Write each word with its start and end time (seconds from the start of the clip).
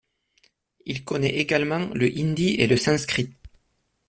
Il 0.87 1.03
connaît 1.05 1.37
également 1.37 1.89
le 1.93 2.07
hindi 2.07 2.55
et 2.55 2.65
le 2.65 2.75
sanskrit. 2.75 3.35